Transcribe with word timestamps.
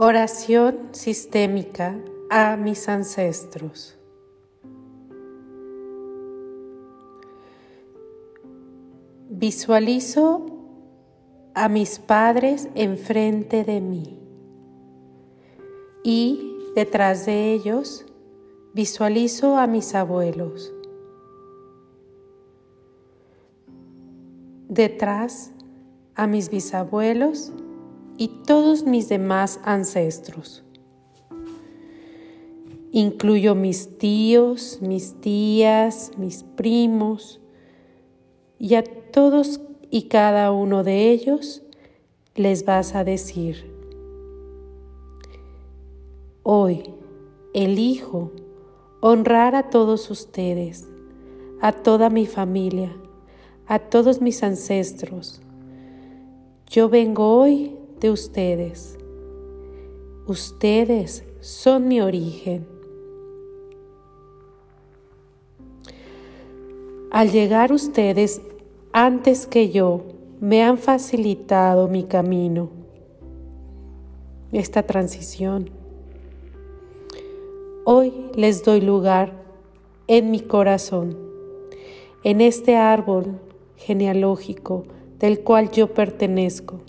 Oración 0.00 0.90
sistémica 0.92 1.98
a 2.30 2.56
mis 2.56 2.88
ancestros. 2.88 3.98
Visualizo 9.28 10.46
a 11.52 11.68
mis 11.68 11.98
padres 11.98 12.68
enfrente 12.76 13.64
de 13.64 13.80
mí 13.80 14.22
y 16.04 16.54
detrás 16.76 17.26
de 17.26 17.52
ellos 17.52 18.06
visualizo 18.74 19.56
a 19.56 19.66
mis 19.66 19.96
abuelos. 19.96 20.72
Detrás 24.68 25.50
a 26.14 26.28
mis 26.28 26.50
bisabuelos 26.50 27.52
y 28.18 28.28
todos 28.28 28.84
mis 28.84 29.08
demás 29.08 29.60
ancestros. 29.64 30.64
Incluyo 32.90 33.54
mis 33.54 33.96
tíos, 33.96 34.80
mis 34.82 35.20
tías, 35.20 36.10
mis 36.18 36.42
primos 36.42 37.40
y 38.58 38.74
a 38.74 38.82
todos 38.82 39.60
y 39.90 40.02
cada 40.08 40.50
uno 40.50 40.82
de 40.82 41.10
ellos 41.10 41.62
les 42.34 42.64
vas 42.64 42.94
a 42.94 43.04
decir, 43.04 43.72
hoy 46.42 46.82
elijo 47.54 48.32
honrar 49.00 49.54
a 49.54 49.70
todos 49.70 50.10
ustedes, 50.10 50.88
a 51.60 51.72
toda 51.72 52.10
mi 52.10 52.26
familia, 52.26 52.96
a 53.66 53.78
todos 53.78 54.20
mis 54.20 54.42
ancestros. 54.42 55.40
Yo 56.66 56.88
vengo 56.88 57.38
hoy 57.38 57.78
de 58.00 58.10
ustedes. 58.10 58.98
Ustedes 60.26 61.24
son 61.40 61.88
mi 61.88 62.00
origen. 62.00 62.66
Al 67.10 67.30
llegar 67.30 67.72
ustedes 67.72 68.40
antes 68.92 69.46
que 69.46 69.70
yo, 69.70 70.02
me 70.40 70.62
han 70.62 70.78
facilitado 70.78 71.88
mi 71.88 72.04
camino, 72.04 72.70
esta 74.52 74.84
transición. 74.84 75.70
Hoy 77.84 78.12
les 78.34 78.62
doy 78.62 78.80
lugar 78.80 79.32
en 80.06 80.30
mi 80.30 80.40
corazón, 80.40 81.18
en 82.22 82.40
este 82.40 82.76
árbol 82.76 83.40
genealógico 83.76 84.84
del 85.18 85.40
cual 85.40 85.70
yo 85.70 85.92
pertenezco 85.92 86.80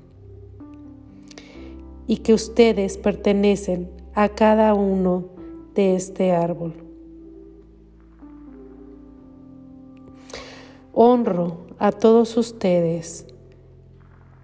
y 2.10 2.18
que 2.18 2.34
ustedes 2.34 2.98
pertenecen 2.98 3.88
a 4.16 4.30
cada 4.30 4.74
uno 4.74 5.26
de 5.76 5.96
este 5.96 6.32
árbol. 6.32 6.74
Honro 10.92 11.68
a 11.78 11.92
todos 11.92 12.36
ustedes 12.36 13.28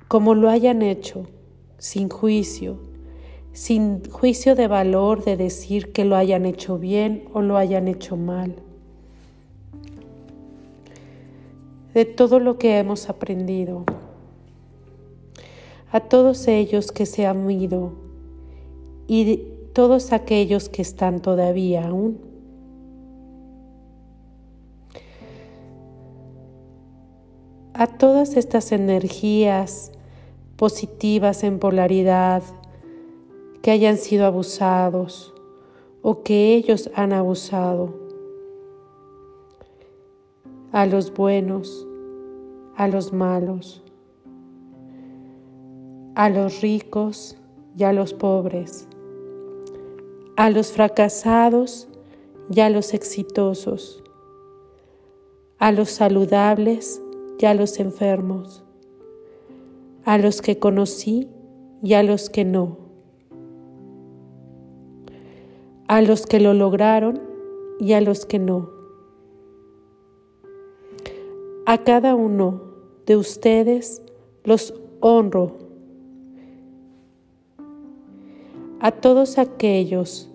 como 0.07 0.35
lo 0.35 0.51
hayan 0.51 0.83
hecho, 0.83 1.25
sin 1.79 2.07
juicio, 2.07 2.77
sin 3.51 4.07
juicio 4.11 4.53
de 4.53 4.67
valor 4.67 5.25
de 5.25 5.35
decir 5.35 5.91
que 5.91 6.05
lo 6.05 6.17
hayan 6.17 6.45
hecho 6.45 6.77
bien 6.77 7.27
o 7.33 7.41
lo 7.41 7.57
hayan 7.57 7.87
hecho 7.87 8.15
mal. 8.15 8.57
De 11.95 12.05
todo 12.05 12.39
lo 12.39 12.59
que 12.59 12.77
hemos 12.77 13.09
aprendido, 13.09 13.85
a 15.95 16.01
todos 16.01 16.49
ellos 16.49 16.91
que 16.91 17.05
se 17.05 17.25
han 17.25 17.49
ido 17.49 17.93
y 19.07 19.37
todos 19.71 20.11
aquellos 20.11 20.67
que 20.67 20.81
están 20.81 21.21
todavía 21.21 21.87
aún. 21.87 22.19
A 27.73 27.87
todas 27.87 28.35
estas 28.35 28.73
energías 28.73 29.93
positivas 30.57 31.45
en 31.45 31.59
polaridad 31.59 32.43
que 33.61 33.71
hayan 33.71 33.95
sido 33.95 34.25
abusados 34.25 35.33
o 36.01 36.23
que 36.23 36.55
ellos 36.55 36.91
han 36.93 37.13
abusado. 37.13 37.95
A 40.73 40.85
los 40.87 41.13
buenos, 41.13 41.87
a 42.75 42.89
los 42.89 43.13
malos 43.13 43.84
a 46.15 46.29
los 46.29 46.61
ricos 46.61 47.35
y 47.77 47.83
a 47.83 47.91
los 47.91 48.13
pobres, 48.13 48.87
a 50.37 50.49
los 50.49 50.71
fracasados 50.71 51.89
y 52.49 52.61
a 52.61 52.69
los 52.69 52.93
exitosos, 52.93 54.01
a 55.59 55.73
los 55.73 55.89
saludables 55.89 57.01
y 57.37 57.45
a 57.45 57.53
los 57.53 57.81
enfermos, 57.81 58.63
a 60.05 60.17
los 60.17 60.41
que 60.41 60.57
conocí 60.57 61.27
y 61.83 61.95
a 61.95 62.03
los 62.03 62.29
que 62.29 62.45
no, 62.45 62.77
a 65.89 66.01
los 66.01 66.25
que 66.25 66.39
lo 66.39 66.53
lograron 66.53 67.21
y 67.77 67.91
a 67.91 67.99
los 67.99 68.25
que 68.25 68.39
no. 68.39 68.69
A 71.65 71.79
cada 71.83 72.15
uno 72.15 72.61
de 73.05 73.17
ustedes 73.17 74.01
los 74.45 74.73
honro 75.01 75.64
a 78.79 78.91
todos 78.91 79.37
aquellos 79.37 80.29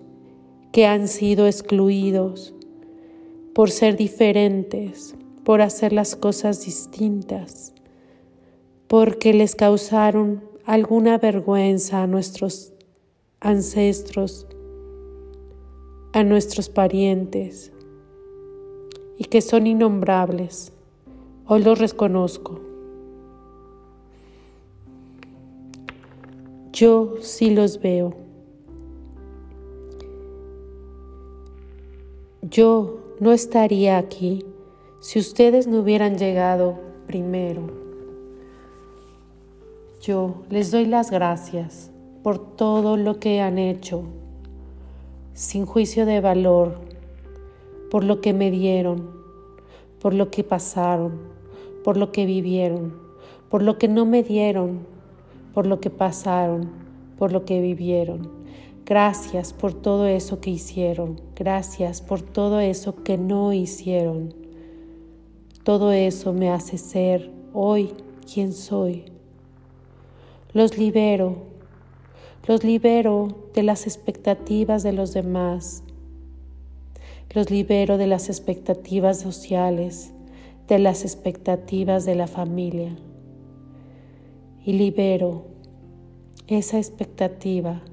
que 0.71 0.85
han 0.85 1.07
sido 1.07 1.47
excluidos 1.47 2.53
por 3.53 3.69
ser 3.69 3.97
diferentes, 3.97 5.15
por 5.43 5.61
hacer 5.61 5.93
las 5.93 6.15
cosas 6.15 6.65
distintas, 6.65 7.73
porque 8.87 9.33
les 9.33 9.55
causaron 9.55 10.43
alguna 10.65 11.17
vergüenza 11.17 12.03
a 12.03 12.07
nuestros 12.07 12.73
ancestros, 13.39 14.47
a 16.13 16.23
nuestros 16.23 16.69
parientes, 16.69 17.71
y 19.17 19.25
que 19.25 19.41
son 19.41 19.67
innombrables. 19.67 20.71
Hoy 21.45 21.63
los 21.63 21.79
reconozco. 21.79 22.59
Yo 26.71 27.15
sí 27.19 27.49
los 27.49 27.81
veo. 27.81 28.30
Yo 32.51 32.97
no 33.21 33.31
estaría 33.31 33.97
aquí 33.97 34.43
si 34.99 35.19
ustedes 35.19 35.67
no 35.67 35.79
hubieran 35.79 36.17
llegado 36.17 36.77
primero. 37.07 37.61
Yo 40.01 40.43
les 40.49 40.69
doy 40.69 40.85
las 40.85 41.11
gracias 41.11 41.91
por 42.23 42.57
todo 42.57 42.97
lo 42.97 43.19
que 43.21 43.39
han 43.39 43.57
hecho, 43.57 44.03
sin 45.33 45.65
juicio 45.65 46.05
de 46.05 46.19
valor, 46.19 46.81
por 47.89 48.03
lo 48.03 48.19
que 48.19 48.33
me 48.33 48.51
dieron, 48.51 49.11
por 50.01 50.13
lo 50.13 50.29
que 50.29 50.43
pasaron, 50.43 51.21
por 51.85 51.95
lo 51.95 52.11
que 52.11 52.25
vivieron, 52.25 52.97
por 53.49 53.61
lo 53.61 53.77
que 53.77 53.87
no 53.87 54.05
me 54.05 54.23
dieron, 54.23 54.79
por 55.53 55.67
lo 55.67 55.79
que 55.79 55.89
pasaron, 55.89 56.69
por 57.17 57.31
lo 57.31 57.45
que 57.45 57.61
vivieron 57.61 58.40
Gracias 58.91 59.53
por 59.53 59.73
todo 59.73 60.05
eso 60.05 60.41
que 60.41 60.49
hicieron. 60.49 61.21
Gracias 61.33 62.01
por 62.01 62.21
todo 62.21 62.59
eso 62.59 63.05
que 63.05 63.17
no 63.17 63.53
hicieron. 63.53 64.33
Todo 65.63 65.93
eso 65.93 66.33
me 66.33 66.49
hace 66.49 66.77
ser 66.77 67.31
hoy 67.53 67.93
quien 68.29 68.51
soy. 68.51 69.05
Los 70.51 70.77
libero. 70.77 71.37
Los 72.45 72.65
libero 72.65 73.47
de 73.53 73.63
las 73.63 73.87
expectativas 73.87 74.83
de 74.83 74.91
los 74.91 75.13
demás. 75.13 75.83
Los 77.33 77.49
libero 77.49 77.97
de 77.97 78.07
las 78.07 78.27
expectativas 78.27 79.17
sociales, 79.21 80.11
de 80.67 80.79
las 80.79 81.03
expectativas 81.03 82.03
de 82.03 82.15
la 82.15 82.27
familia. 82.27 82.97
Y 84.65 84.73
libero 84.73 85.45
esa 86.47 86.77
expectativa 86.77 87.83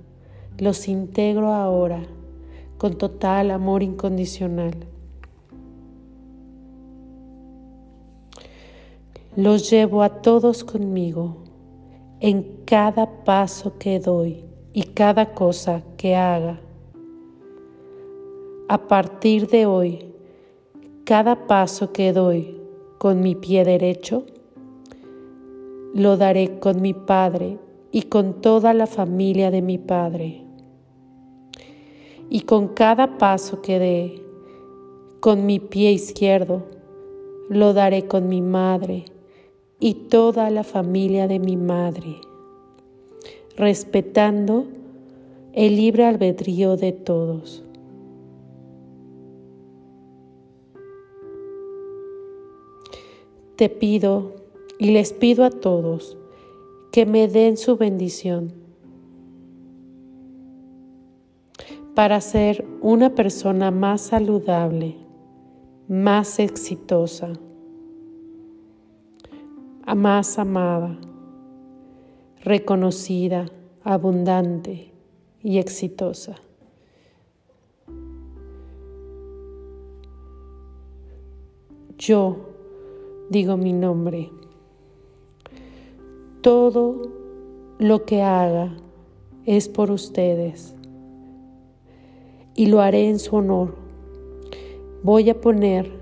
los 0.59 0.89
integro 0.89 1.53
ahora 1.53 2.03
con 2.79 2.99
total 2.99 3.51
amor 3.53 3.83
incondicional. 3.83 4.75
Los 9.37 9.71
llevo 9.71 10.03
a 10.03 10.21
todos 10.21 10.65
conmigo 10.65 11.37
en 12.21 12.65
cada 12.65 13.25
paso 13.25 13.79
que 13.79 14.01
doy 14.01 14.45
y 14.73 14.83
cada 14.83 15.33
cosa 15.35 15.83
que 15.97 16.17
haga. 16.17 16.61
A 18.69 18.89
partir 18.89 19.47
de 19.49 19.67
hoy, 19.67 20.13
cada 21.05 21.47
paso 21.47 21.93
que 21.93 22.13
doy 22.13 22.61
con 22.99 23.21
mi 23.21 23.37
pie 23.37 23.65
derecho, 23.65 24.27
lo 25.95 26.17
daré 26.17 26.59
con 26.59 26.83
mi 26.83 26.95
Padre 26.95 27.59
y 27.93 28.03
con 28.03 28.41
toda 28.41 28.75
la 28.75 28.87
familia 28.87 29.51
de 29.51 29.63
mi 29.63 29.79
Padre. 29.79 30.48
Y 32.31 32.43
con 32.43 32.69
cada 32.69 33.19
paso 33.19 33.63
que 33.63 33.79
dé 33.79 34.23
con 35.21 35.47
mi 35.47 35.59
pie 35.59 35.93
izquierdo, 35.93 36.63
lo 37.49 37.73
daré 37.73 38.07
con 38.07 38.29
mi 38.29 38.43
madre 38.43 39.07
y 39.81 39.95
toda 39.95 40.51
la 40.51 40.65
familia 40.65 41.27
de 41.27 41.39
mi 41.39 41.57
madre, 41.57 42.21
respetando 43.57 44.67
el 45.55 45.77
libre 45.77 46.05
albedrío 46.05 46.77
de 46.77 46.93
todos. 46.93 47.65
Te 53.57 53.69
pido 53.69 54.35
y 54.79 54.93
les 54.93 55.13
pido 55.13 55.45
a 55.45 55.51
todos 55.51 56.17
que 56.93 57.07
me 57.07 57.27
den 57.27 57.57
su 57.57 57.77
bendición 57.77 58.68
para 61.99 62.21
ser 62.21 62.65
una 62.81 63.17
persona 63.17 63.73
más 63.73 64.03
saludable, 64.03 64.95
más 65.89 66.39
exitosa, 66.39 67.33
más 69.97 70.39
amada, 70.39 70.97
reconocida, 72.45 73.47
abundante 73.83 74.93
y 75.43 75.59
exitosa. 75.59 76.37
Yo 81.99 82.37
digo 83.29 83.57
mi 83.57 83.73
nombre. 83.73 84.31
Todo 86.43 87.11
lo 87.81 88.05
que 88.05 88.23
haga 88.23 88.77
es 89.47 89.69
por 89.69 89.91
ustedes 89.91 90.78
y 92.59 92.67
lo 92.67 92.81
haré 92.81 93.09
en 93.09 93.21
su 93.21 93.37
honor. 93.37 93.73
Voy 95.05 95.31
a 95.31 95.41
poner 95.41 95.93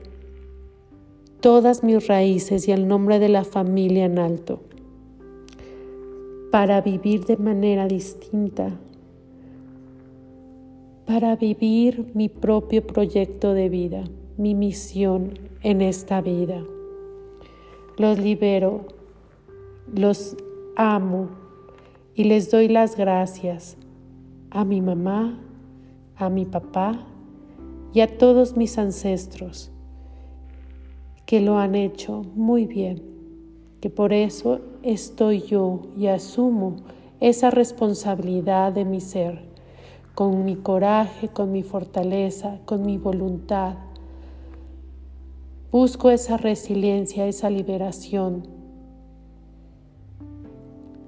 todas 1.41 1.85
mis 1.85 2.09
raíces 2.09 2.67
y 2.67 2.73
el 2.73 2.89
nombre 2.89 3.19
de 3.19 3.29
la 3.29 3.45
familia 3.45 4.07
en 4.07 4.19
alto 4.19 4.61
para 6.51 6.81
vivir 6.81 7.27
de 7.27 7.37
manera 7.37 7.87
distinta, 7.87 8.71
para 11.05 11.37
vivir 11.37 12.11
mi 12.15 12.31
propio 12.31 12.87
proyecto 12.87 13.53
de 13.53 13.69
vida, 13.69 14.05
mi 14.39 14.55
misión 14.55 15.39
en 15.61 15.83
esta 15.83 16.23
vida. 16.23 16.65
Los 17.99 18.19
libero 18.19 18.87
los 19.95 20.39
amo 20.75 21.29
y 22.15 22.25
les 22.25 22.51
doy 22.51 22.69
las 22.69 22.97
gracias 22.97 23.77
a 24.49 24.65
mi 24.65 24.81
mamá, 24.81 25.43
a 26.17 26.29
mi 26.29 26.45
papá 26.45 26.99
y 27.93 28.01
a 28.01 28.19
todos 28.19 28.57
mis 28.57 28.79
ancestros 28.79 29.71
que 31.27 31.41
lo 31.41 31.59
han 31.59 31.75
hecho 31.75 32.23
muy 32.35 32.67
bien, 32.67 33.03
que 33.81 33.91
por 33.91 34.13
eso 34.13 34.61
estoy 34.83 35.41
yo 35.41 35.81
y 35.97 36.07
asumo 36.07 36.77
esa 37.21 37.51
responsabilidad 37.51 38.73
de 38.73 38.85
mi 38.85 39.01
ser, 39.01 39.45
con 40.15 40.45
mi 40.45 40.57
coraje, 40.57 41.29
con 41.29 41.51
mi 41.51 41.63
fortaleza, 41.63 42.61
con 42.65 42.87
mi 42.87 42.97
voluntad. 42.97 43.75
Busco 45.73 46.11
esa 46.11 46.37
resiliencia, 46.37 47.27
esa 47.27 47.51
liberación 47.51 48.47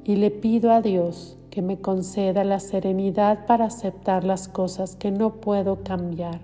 y 0.05 0.17
le 0.17 0.31
pido 0.31 0.73
a 0.73 0.83
Dios 0.83 1.39
que 1.51 1.63
me 1.63 1.79
conceda 1.79 2.45
la 2.45 2.61
serenidad 2.61 3.47
para 3.47 3.67
aceptar 3.67 4.25
las 4.25 4.49
cosas 4.49 4.97
que 4.97 5.11
no 5.11 5.35
puedo 5.35 5.83
cambiar 5.83 6.41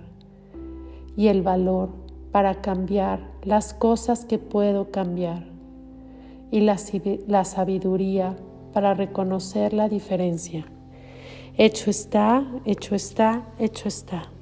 y 1.16 1.28
el 1.28 1.42
valor 1.42 1.90
para 2.32 2.60
cambiar 2.60 3.20
las 3.42 3.74
cosas 3.74 4.24
que 4.24 4.38
puedo 4.38 4.90
cambiar 4.90 5.44
y 6.50 6.60
la, 6.60 6.76
la 7.26 7.44
sabiduría 7.44 8.36
para 8.72 8.94
reconocer 8.94 9.72
la 9.72 9.88
diferencia. 9.88 10.66
Hecho 11.56 11.90
está, 11.90 12.44
hecho 12.64 12.94
está, 12.94 13.44
hecho 13.58 13.88
está. 13.88 14.33